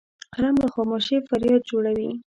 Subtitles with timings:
[0.33, 2.09] قلم له خاموشۍ فریاد جوړوي